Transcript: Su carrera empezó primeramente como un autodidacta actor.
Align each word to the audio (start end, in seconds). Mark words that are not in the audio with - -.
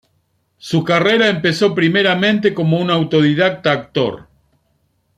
Su 0.57 0.83
carrera 0.83 1.29
empezó 1.29 1.75
primeramente 1.75 2.55
como 2.55 2.79
un 2.79 2.89
autodidacta 2.89 3.71
actor. 3.71 4.27